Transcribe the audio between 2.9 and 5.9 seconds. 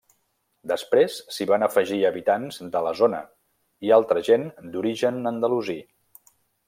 zona i altra gent d'origen andalusí.